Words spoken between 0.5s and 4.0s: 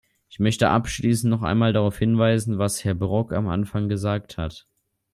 abschließend noch einmal darauf hinweisen, was Herr Brok am Anfang